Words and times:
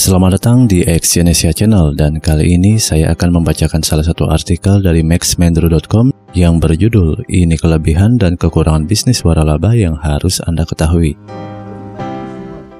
Selamat 0.00 0.40
datang 0.40 0.64
di 0.64 0.80
Exyonesia 0.80 1.52
Channel 1.52 1.92
dan 1.92 2.24
kali 2.24 2.56
ini 2.56 2.80
saya 2.80 3.12
akan 3.12 3.36
membacakan 3.36 3.84
salah 3.84 4.00
satu 4.00 4.32
artikel 4.32 4.80
dari 4.80 5.04
maxmendro.com 5.04 6.08
yang 6.32 6.56
berjudul 6.56 7.28
Ini 7.28 7.60
kelebihan 7.60 8.16
dan 8.16 8.40
kekurangan 8.40 8.88
bisnis 8.88 9.20
waralaba 9.20 9.76
yang 9.76 10.00
harus 10.00 10.40
Anda 10.40 10.64
ketahui. 10.64 11.20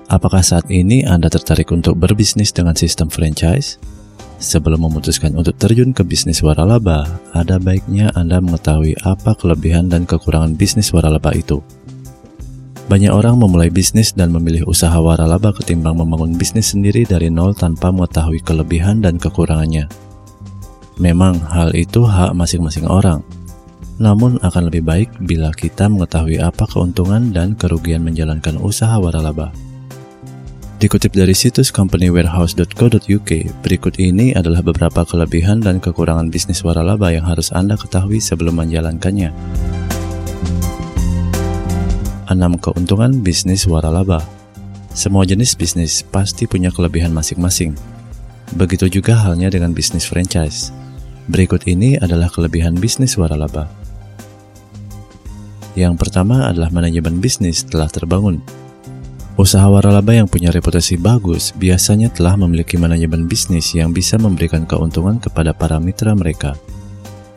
Apakah 0.09 0.41
saat 0.41 0.73
ini 0.73 1.05
Anda 1.05 1.29
tertarik 1.29 1.69
untuk 1.77 2.01
berbisnis 2.01 2.57
dengan 2.57 2.73
sistem 2.73 3.13
franchise? 3.13 3.77
Sebelum 4.41 4.81
memutuskan 4.81 5.37
untuk 5.37 5.61
terjun 5.61 5.93
ke 5.93 6.01
bisnis 6.01 6.41
waralaba, 6.41 7.05
ada 7.37 7.61
baiknya 7.61 8.17
Anda 8.17 8.41
mengetahui 8.41 8.97
apa 9.05 9.37
kelebihan 9.37 9.93
dan 9.93 10.09
kekurangan 10.09 10.57
bisnis 10.57 10.89
waralaba 10.89 11.37
itu. 11.37 11.61
Banyak 12.91 13.15
orang 13.15 13.39
memulai 13.39 13.71
bisnis 13.71 14.11
dan 14.11 14.35
memilih 14.35 14.67
usaha 14.67 14.99
waralaba 14.99 15.55
ketimbang 15.55 15.95
membangun 15.95 16.35
bisnis 16.35 16.75
sendiri 16.75 17.07
dari 17.07 17.31
nol 17.31 17.55
tanpa 17.55 17.95
mengetahui 17.95 18.43
kelebihan 18.43 18.99
dan 18.99 19.15
kekurangannya. 19.15 19.87
Memang 20.99 21.39
hal 21.39 21.71
itu 21.79 22.03
hak 22.03 22.35
masing-masing 22.35 22.91
orang. 22.91 23.23
Namun 24.03 24.43
akan 24.43 24.75
lebih 24.75 24.83
baik 24.83 25.09
bila 25.23 25.55
kita 25.55 25.87
mengetahui 25.87 26.43
apa 26.43 26.67
keuntungan 26.67 27.31
dan 27.31 27.55
kerugian 27.55 28.03
menjalankan 28.03 28.59
usaha 28.59 28.99
waralaba. 28.99 29.55
Dikutip 30.83 31.15
dari 31.15 31.37
situs 31.37 31.71
companywarehouse.co.uk, 31.71 33.31
berikut 33.63 33.95
ini 34.03 34.35
adalah 34.35 34.67
beberapa 34.67 35.07
kelebihan 35.07 35.63
dan 35.63 35.79
kekurangan 35.79 36.27
bisnis 36.27 36.67
waralaba 36.67 37.15
yang 37.15 37.23
harus 37.23 37.55
Anda 37.55 37.79
ketahui 37.79 38.19
sebelum 38.19 38.59
menjalankannya. 38.59 39.31
6 42.31 42.63
keuntungan 42.63 43.11
bisnis 43.27 43.67
waralaba. 43.67 44.23
Semua 44.95 45.27
jenis 45.27 45.59
bisnis 45.59 46.07
pasti 46.07 46.47
punya 46.47 46.71
kelebihan 46.71 47.11
masing-masing. 47.11 47.75
Begitu 48.55 49.03
juga 49.03 49.19
halnya 49.19 49.51
dengan 49.51 49.75
bisnis 49.75 50.07
franchise. 50.07 50.71
Berikut 51.27 51.67
ini 51.67 51.99
adalah 51.99 52.31
kelebihan 52.31 52.79
bisnis 52.79 53.19
waralaba. 53.19 53.67
Yang 55.79 55.95
pertama 56.03 56.51
adalah 56.51 56.71
manajemen 56.71 57.23
bisnis 57.23 57.63
telah 57.63 57.87
terbangun. 57.87 58.43
Usaha 59.39 59.67
waralaba 59.71 60.13
yang 60.15 60.27
punya 60.27 60.51
reputasi 60.51 60.99
bagus 60.99 61.55
biasanya 61.55 62.11
telah 62.11 62.35
memiliki 62.35 62.75
manajemen 62.75 63.31
bisnis 63.31 63.75
yang 63.75 63.95
bisa 63.95 64.19
memberikan 64.19 64.67
keuntungan 64.67 65.23
kepada 65.23 65.55
para 65.55 65.79
mitra 65.79 66.15
mereka. 66.19 66.59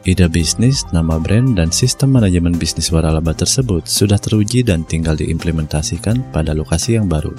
Ide 0.04 0.28
bisnis, 0.28 0.84
nama 0.92 1.16
brand, 1.16 1.56
dan 1.56 1.72
sistem 1.72 2.20
manajemen 2.20 2.60
bisnis 2.60 2.92
waralaba 2.92 3.32
tersebut 3.32 3.88
sudah 3.88 4.20
teruji 4.20 4.60
dan 4.60 4.84
tinggal 4.84 5.16
diimplementasikan 5.16 6.28
pada 6.28 6.52
lokasi 6.52 7.00
yang 7.00 7.08
baru. 7.08 7.32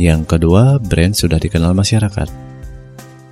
Yang 0.00 0.24
kedua, 0.24 0.80
brand 0.80 1.12
sudah 1.12 1.36
dikenal 1.36 1.76
masyarakat. 1.76 2.32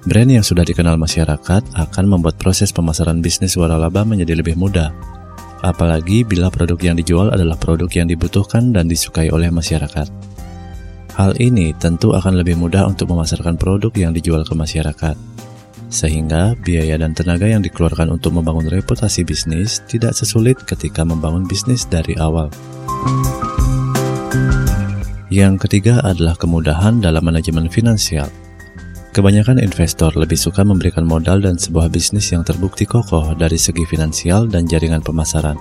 Brand 0.04 0.28
yang 0.28 0.44
sudah 0.44 0.60
dikenal 0.60 1.00
masyarakat 1.00 1.64
akan 1.72 2.04
membuat 2.04 2.36
proses 2.36 2.68
pemasaran 2.68 3.24
bisnis 3.24 3.56
waralaba 3.56 4.04
menjadi 4.04 4.36
lebih 4.36 4.60
mudah, 4.60 4.92
apalagi 5.64 6.20
bila 6.20 6.52
produk 6.52 6.76
yang 6.84 7.00
dijual 7.00 7.32
adalah 7.32 7.56
produk 7.56 7.88
yang 7.96 8.12
dibutuhkan 8.12 8.76
dan 8.76 8.92
disukai 8.92 9.32
oleh 9.32 9.48
masyarakat. 9.48 10.12
Hal 11.16 11.32
ini 11.40 11.72
tentu 11.80 12.12
akan 12.12 12.44
lebih 12.44 12.60
mudah 12.60 12.84
untuk 12.84 13.08
memasarkan 13.08 13.56
produk 13.56 13.88
yang 13.96 14.12
dijual 14.12 14.44
ke 14.44 14.52
masyarakat 14.52 15.35
sehingga 15.88 16.58
biaya 16.60 16.98
dan 16.98 17.14
tenaga 17.14 17.46
yang 17.46 17.62
dikeluarkan 17.62 18.10
untuk 18.10 18.34
membangun 18.34 18.66
reputasi 18.66 19.22
bisnis 19.22 19.82
tidak 19.86 20.14
sesulit 20.18 20.58
ketika 20.66 21.06
membangun 21.06 21.46
bisnis 21.46 21.86
dari 21.86 22.18
awal. 22.18 22.50
Yang 25.26 25.66
ketiga 25.66 26.00
adalah 26.06 26.38
kemudahan 26.38 27.02
dalam 27.02 27.26
manajemen 27.26 27.66
finansial. 27.66 28.30
Kebanyakan 29.10 29.58
investor 29.58 30.12
lebih 30.12 30.36
suka 30.36 30.60
memberikan 30.60 31.02
modal 31.02 31.40
dan 31.40 31.56
sebuah 31.56 31.88
bisnis 31.88 32.30
yang 32.30 32.44
terbukti 32.44 32.84
kokoh 32.84 33.32
dari 33.32 33.56
segi 33.56 33.82
finansial 33.88 34.44
dan 34.44 34.68
jaringan 34.68 35.00
pemasaran. 35.00 35.56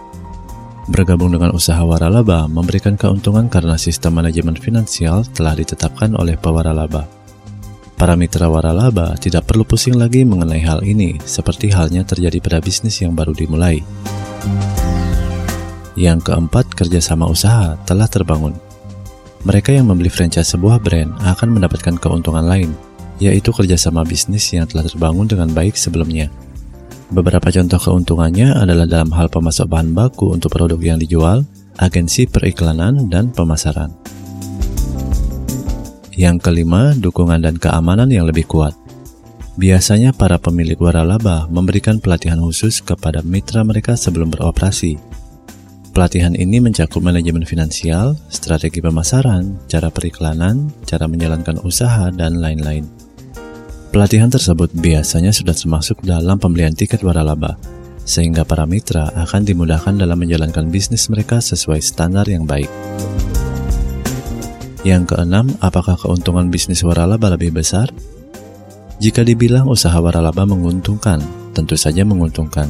Bergabung 0.85 1.33
dengan 1.33 1.49
usaha 1.55 1.81
waralaba 1.81 2.45
memberikan 2.45 2.93
keuntungan 2.93 3.49
karena 3.49 3.73
sistem 3.73 4.21
manajemen 4.21 4.53
finansial 4.53 5.25
telah 5.33 5.57
ditetapkan 5.57 6.13
oleh 6.13 6.37
pewaralaba. 6.37 7.24
Para 7.95 8.19
mitra 8.19 8.51
waralaba 8.51 9.15
tidak 9.15 9.47
perlu 9.47 9.63
pusing 9.63 9.95
lagi 9.95 10.27
mengenai 10.27 10.59
hal 10.67 10.83
ini, 10.83 11.15
seperti 11.23 11.71
halnya 11.71 12.03
terjadi 12.03 12.43
pada 12.43 12.59
bisnis 12.59 12.99
yang 12.99 13.15
baru 13.15 13.31
dimulai. 13.31 13.79
Yang 15.95 16.27
keempat, 16.27 16.75
kerjasama 16.75 17.23
usaha 17.31 17.79
telah 17.87 18.11
terbangun. 18.11 18.51
Mereka 19.47 19.71
yang 19.71 19.87
membeli 19.87 20.11
franchise 20.11 20.51
sebuah 20.51 20.83
brand 20.83 21.15
akan 21.23 21.55
mendapatkan 21.55 21.95
keuntungan 21.95 22.43
lain, 22.43 22.75
yaitu 23.23 23.55
kerjasama 23.55 24.03
bisnis 24.03 24.43
yang 24.51 24.67
telah 24.67 24.83
terbangun 24.83 25.31
dengan 25.31 25.55
baik 25.55 25.79
sebelumnya. 25.79 26.27
Beberapa 27.15 27.47
contoh 27.47 27.79
keuntungannya 27.79 28.59
adalah 28.59 28.83
dalam 28.83 29.07
hal 29.15 29.31
pemasok 29.31 29.71
bahan 29.71 29.95
baku 29.95 30.35
untuk 30.35 30.51
produk 30.51 30.81
yang 30.83 30.99
dijual, 30.99 31.47
agensi 31.79 32.27
periklanan, 32.27 33.07
dan 33.07 33.31
pemasaran. 33.31 33.95
Yang 36.15 36.47
kelima, 36.47 36.95
dukungan 36.95 37.43
dan 37.43 37.59
keamanan 37.59 38.07
yang 38.07 38.23
lebih 38.23 38.47
kuat. 38.47 38.71
Biasanya 39.59 40.15
para 40.15 40.39
pemilik 40.39 40.75
waralaba 40.79 41.47
memberikan 41.47 41.99
pelatihan 41.99 42.39
khusus 42.39 42.83
kepada 42.83 43.23
mitra 43.23 43.63
mereka 43.63 43.95
sebelum 43.95 44.31
beroperasi. 44.31 44.99
Pelatihan 45.95 46.35
ini 46.35 46.59
mencakup 46.59 46.99
manajemen 46.99 47.47
finansial, 47.47 48.19
strategi 48.27 48.83
pemasaran, 48.83 49.55
cara 49.71 49.87
periklanan, 49.87 50.71
cara 50.83 51.07
menjalankan 51.07 51.63
usaha, 51.63 52.11
dan 52.11 52.43
lain-lain. 52.43 52.83
Pelatihan 53.95 54.27
tersebut 54.27 54.75
biasanya 54.75 55.31
sudah 55.31 55.55
termasuk 55.55 56.03
dalam 56.03 56.35
pembelian 56.35 56.75
tiket 56.75 56.99
waralaba, 56.99 57.55
sehingga 58.03 58.43
para 58.43 58.67
mitra 58.67 59.07
akan 59.15 59.47
dimudahkan 59.47 59.95
dalam 59.95 60.19
menjalankan 60.19 60.67
bisnis 60.67 61.07
mereka 61.07 61.39
sesuai 61.39 61.79
standar 61.79 62.27
yang 62.27 62.43
baik. 62.43 62.67
Yang 64.85 65.17
keenam, 65.17 65.49
apakah 65.65 65.97
keuntungan 65.97 66.53
bisnis 66.53 66.85
waralaba 66.85 67.33
lebih 67.33 67.57
besar? 67.57 67.89
Jika 69.01 69.25
dibilang 69.25 69.65
usaha 69.65 69.97
waralaba 69.97 70.45
menguntungkan, 70.45 71.25
tentu 71.57 71.73
saja 71.73 72.05
menguntungkan. 72.05 72.69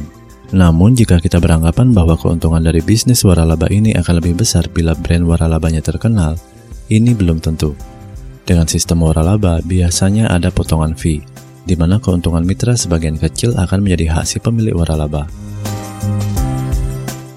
Namun 0.56 0.96
jika 0.96 1.20
kita 1.20 1.36
beranggapan 1.36 1.92
bahwa 1.92 2.16
keuntungan 2.16 2.64
dari 2.64 2.80
bisnis 2.80 3.20
waralaba 3.20 3.68
ini 3.68 3.92
akan 4.00 4.24
lebih 4.24 4.32
besar 4.40 4.64
bila 4.72 4.96
brand 4.96 5.28
waralabanya 5.28 5.84
terkenal, 5.84 6.40
ini 6.88 7.12
belum 7.12 7.36
tentu. 7.44 7.76
Dengan 8.48 8.64
sistem 8.64 9.04
waralaba, 9.04 9.60
biasanya 9.60 10.32
ada 10.32 10.48
potongan 10.48 10.96
fee, 10.96 11.20
di 11.68 11.76
mana 11.76 12.00
keuntungan 12.00 12.48
mitra 12.48 12.80
sebagian 12.80 13.20
kecil 13.20 13.52
akan 13.60 13.84
menjadi 13.84 14.16
hak 14.16 14.24
si 14.24 14.40
pemilik 14.40 14.72
waralaba. 14.72 15.28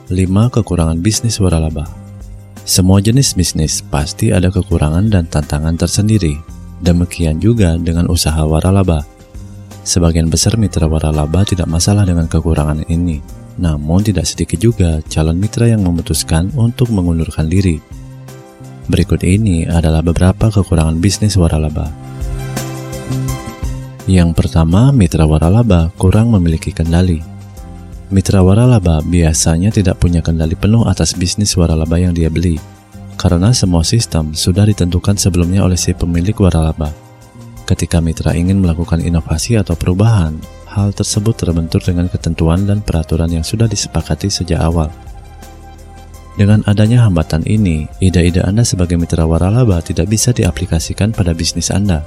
5. 0.08 0.16
Kekurangan 0.56 1.04
bisnis 1.04 1.36
waralaba 1.44 1.99
semua 2.70 3.02
jenis 3.02 3.34
bisnis 3.34 3.82
pasti 3.82 4.30
ada 4.30 4.54
kekurangan 4.54 5.10
dan 5.10 5.26
tantangan 5.26 5.74
tersendiri. 5.74 6.38
Demikian 6.86 7.42
juga 7.42 7.74
dengan 7.82 8.06
usaha 8.14 8.46
waralaba. 8.46 9.02
Sebagian 9.82 10.30
besar 10.30 10.54
mitra 10.54 10.86
waralaba 10.86 11.42
tidak 11.50 11.66
masalah 11.66 12.06
dengan 12.06 12.30
kekurangan 12.30 12.86
ini. 12.86 13.26
Namun 13.58 14.06
tidak 14.06 14.30
sedikit 14.30 14.62
juga 14.62 15.02
calon 15.10 15.42
mitra 15.42 15.66
yang 15.66 15.82
memutuskan 15.82 16.54
untuk 16.54 16.94
mengundurkan 16.94 17.50
diri. 17.50 17.82
Berikut 18.86 19.26
ini 19.26 19.66
adalah 19.66 20.06
beberapa 20.06 20.54
kekurangan 20.54 21.02
bisnis 21.02 21.42
waralaba. 21.42 21.90
Yang 24.06 24.38
pertama, 24.38 24.94
mitra 24.94 25.26
waralaba 25.26 25.90
kurang 25.98 26.38
memiliki 26.38 26.70
kendali. 26.70 27.39
Mitra 28.10 28.42
waralaba 28.42 29.06
biasanya 29.06 29.70
tidak 29.70 30.02
punya 30.02 30.26
kendali 30.26 30.58
penuh 30.58 30.82
atas 30.90 31.14
bisnis 31.14 31.54
waralaba 31.54 31.94
yang 32.02 32.10
dia 32.10 32.26
beli, 32.26 32.58
karena 33.22 33.54
semua 33.54 33.86
sistem 33.86 34.34
sudah 34.34 34.66
ditentukan 34.66 35.14
sebelumnya 35.14 35.62
oleh 35.62 35.78
si 35.78 35.94
pemilik 35.94 36.34
waralaba. 36.42 36.90
Ketika 37.70 38.02
mitra 38.02 38.34
ingin 38.34 38.66
melakukan 38.66 38.98
inovasi 38.98 39.62
atau 39.62 39.78
perubahan, 39.78 40.42
hal 40.74 40.90
tersebut 40.90 41.38
terbentur 41.38 41.86
dengan 41.86 42.10
ketentuan 42.10 42.66
dan 42.66 42.82
peraturan 42.82 43.30
yang 43.30 43.46
sudah 43.46 43.70
disepakati 43.70 44.26
sejak 44.26 44.58
awal. 44.58 44.90
Dengan 46.34 46.66
adanya 46.66 47.06
hambatan 47.06 47.46
ini, 47.46 47.86
ide-ide 48.02 48.42
Anda 48.42 48.66
sebagai 48.66 48.98
mitra 48.98 49.30
waralaba 49.30 49.86
tidak 49.86 50.10
bisa 50.10 50.34
diaplikasikan 50.34 51.14
pada 51.14 51.38
bisnis 51.38 51.70
Anda. 51.70 52.02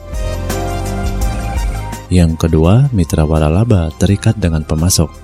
Yang 2.11 2.43
kedua, 2.43 2.91
mitra 2.91 3.23
waralaba 3.23 3.95
terikat 4.03 4.35
dengan 4.35 4.67
pemasok. 4.67 5.22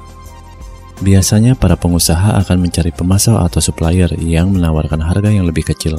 Biasanya 0.99 1.55
para 1.55 1.79
pengusaha 1.79 2.35
akan 2.43 2.59
mencari 2.59 2.91
pemasok 2.91 3.39
atau 3.39 3.63
supplier 3.63 4.11
yang 4.19 4.51
menawarkan 4.51 4.99
harga 4.99 5.31
yang 5.31 5.47
lebih 5.47 5.71
kecil. 5.71 5.95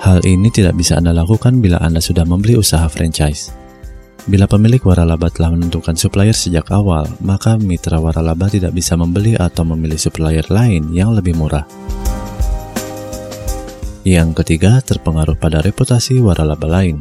Hal 0.00 0.20
ini 0.28 0.52
tidak 0.52 0.76
bisa 0.76 1.00
Anda 1.00 1.16
lakukan 1.16 1.60
bila 1.60 1.80
Anda 1.80 2.04
sudah 2.04 2.28
membeli 2.28 2.56
usaha 2.56 2.84
franchise. 2.88 3.52
Bila 4.28 4.44
pemilik 4.44 4.80
waralaba 4.84 5.32
telah 5.32 5.56
menentukan 5.56 5.96
supplier 5.96 6.36
sejak 6.36 6.68
awal, 6.68 7.08
maka 7.24 7.56
mitra 7.56 7.96
waralaba 7.96 8.52
tidak 8.52 8.76
bisa 8.76 8.92
membeli 8.92 9.32
atau 9.40 9.64
memilih 9.64 9.96
supplier 9.96 10.44
lain 10.52 10.92
yang 10.92 11.16
lebih 11.16 11.32
murah. 11.32 11.64
Yang 14.04 14.44
ketiga, 14.44 14.84
terpengaruh 14.84 15.40
pada 15.40 15.64
reputasi 15.64 16.20
waralaba 16.20 16.68
lain. 16.68 17.00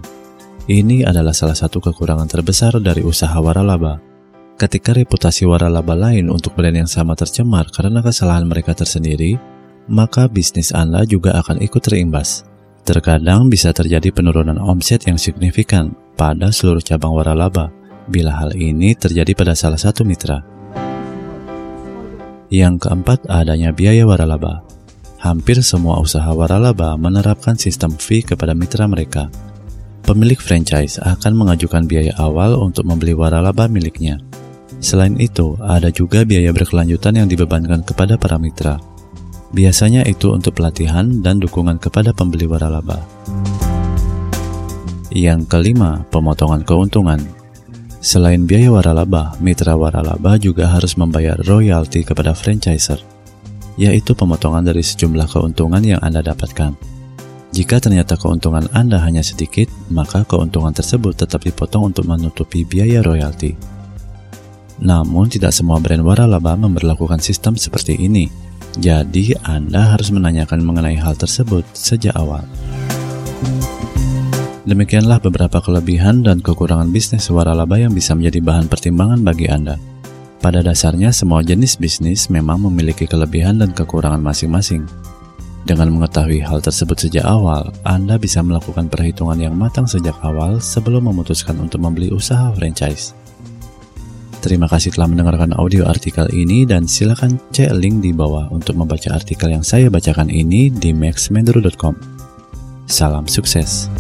Ini 0.72 1.04
adalah 1.04 1.36
salah 1.36 1.56
satu 1.56 1.84
kekurangan 1.84 2.28
terbesar 2.32 2.80
dari 2.80 3.04
usaha 3.04 3.36
waralaba. 3.40 4.09
Ketika 4.60 4.92
reputasi 4.92 5.48
waralaba 5.48 5.96
lain 5.96 6.28
untuk 6.28 6.52
brand 6.52 6.76
yang 6.76 6.92
sama 6.92 7.16
tercemar 7.16 7.72
karena 7.72 8.04
kesalahan 8.04 8.44
mereka 8.44 8.76
tersendiri, 8.76 9.40
maka 9.88 10.28
bisnis 10.28 10.76
Anda 10.76 11.08
juga 11.08 11.40
akan 11.40 11.64
ikut 11.64 11.80
terimbas. 11.80 12.44
Terkadang 12.84 13.48
bisa 13.48 13.72
terjadi 13.72 14.12
penurunan 14.12 14.60
omset 14.60 15.08
yang 15.08 15.16
signifikan 15.16 15.96
pada 16.20 16.52
seluruh 16.52 16.84
cabang 16.84 17.16
waralaba 17.16 17.72
bila 18.12 18.36
hal 18.36 18.52
ini 18.52 19.00
terjadi 19.00 19.32
pada 19.32 19.56
salah 19.56 19.80
satu 19.80 20.04
mitra. 20.04 20.44
Yang 22.52 22.84
keempat, 22.84 23.32
adanya 23.32 23.72
biaya 23.72 24.04
waralaba. 24.04 24.60
Hampir 25.24 25.64
semua 25.64 26.04
usaha 26.04 26.36
waralaba 26.36 27.00
menerapkan 27.00 27.56
sistem 27.56 27.96
fee 27.96 28.28
kepada 28.28 28.52
mitra 28.52 28.92
mereka 28.92 29.32
pemilik 30.10 30.42
franchise 30.42 30.98
akan 31.06 31.38
mengajukan 31.38 31.86
biaya 31.86 32.10
awal 32.18 32.58
untuk 32.58 32.82
membeli 32.82 33.14
waralaba 33.14 33.70
miliknya. 33.70 34.18
Selain 34.80 35.16
itu, 35.20 35.60
ada 35.60 35.92
juga 35.92 36.24
biaya 36.24 36.56
berkelanjutan 36.56 37.20
yang 37.20 37.28
dibebankan 37.28 37.84
kepada 37.84 38.16
para 38.16 38.40
mitra. 38.40 38.80
Biasanya 39.52 40.08
itu 40.08 40.32
untuk 40.32 40.56
pelatihan 40.56 41.20
dan 41.20 41.44
dukungan 41.44 41.84
kepada 41.84 42.16
pembeli 42.16 42.48
waralaba. 42.48 43.04
Yang 45.12 45.52
kelima, 45.52 46.06
pemotongan 46.14 46.64
keuntungan. 46.64 47.20
Selain 48.00 48.48
biaya 48.48 48.72
waralaba, 48.72 49.36
mitra 49.44 49.76
waralaba 49.76 50.40
juga 50.40 50.72
harus 50.72 50.96
membayar 50.96 51.36
royalti 51.44 52.08
kepada 52.08 52.32
franchiser, 52.32 53.04
yaitu 53.76 54.16
pemotongan 54.16 54.64
dari 54.64 54.80
sejumlah 54.80 55.28
keuntungan 55.28 55.84
yang 55.84 56.00
Anda 56.00 56.24
dapatkan. 56.24 56.78
Jika 57.50 57.82
ternyata 57.82 58.16
keuntungan 58.16 58.70
Anda 58.72 59.02
hanya 59.02 59.26
sedikit, 59.26 59.68
maka 59.92 60.24
keuntungan 60.24 60.72
tersebut 60.72 61.26
tetap 61.26 61.44
dipotong 61.44 61.92
untuk 61.92 62.06
menutupi 62.08 62.64
biaya 62.64 63.02
royalti. 63.02 63.79
Namun, 64.80 65.28
tidak 65.28 65.52
semua 65.52 65.78
brand 65.84 66.04
waralaba 66.04 66.56
memperlakukan 66.56 67.20
sistem 67.20 67.60
seperti 67.60 68.00
ini, 68.00 68.32
jadi 68.80 69.36
Anda 69.44 69.96
harus 69.96 70.14
menanyakan 70.14 70.64
mengenai 70.64 70.96
hal 70.96 71.20
tersebut 71.20 71.68
sejak 71.76 72.16
awal. 72.16 72.48
Demikianlah 74.70 75.18
beberapa 75.18 75.60
kelebihan 75.60 76.22
dan 76.22 76.46
kekurangan 76.46 76.94
bisnis 76.94 77.28
waralaba 77.34 77.82
yang 77.82 77.90
bisa 77.90 78.14
menjadi 78.14 78.40
bahan 78.44 78.70
pertimbangan 78.70 79.20
bagi 79.26 79.50
Anda. 79.50 79.82
Pada 80.40 80.64
dasarnya, 80.64 81.12
semua 81.12 81.44
jenis 81.44 81.76
bisnis 81.76 82.32
memang 82.32 82.64
memiliki 82.64 83.04
kelebihan 83.04 83.60
dan 83.60 83.76
kekurangan 83.76 84.22
masing-masing. 84.24 84.88
Dengan 85.68 85.92
mengetahui 85.92 86.40
hal 86.40 86.64
tersebut 86.64 86.96
sejak 86.96 87.28
awal, 87.28 87.76
Anda 87.84 88.16
bisa 88.16 88.40
melakukan 88.40 88.88
perhitungan 88.88 89.36
yang 89.36 89.60
matang 89.60 89.90
sejak 89.90 90.16
awal 90.24 90.64
sebelum 90.64 91.12
memutuskan 91.12 91.60
untuk 91.60 91.84
membeli 91.84 92.14
usaha 92.16 92.54
franchise. 92.56 93.12
Terima 94.40 94.72
kasih 94.72 94.96
telah 94.96 95.12
mendengarkan 95.12 95.52
audio 95.60 95.84
artikel 95.84 96.24
ini 96.32 96.64
dan 96.64 96.88
silakan 96.88 97.36
cek 97.52 97.76
link 97.76 98.00
di 98.00 98.16
bawah 98.16 98.48
untuk 98.56 98.80
membaca 98.80 99.12
artikel 99.12 99.52
yang 99.52 99.68
saya 99.68 99.92
bacakan 99.92 100.32
ini 100.32 100.72
di 100.72 100.96
maxmendro.com. 100.96 102.00
Salam 102.88 103.28
sukses. 103.28 103.92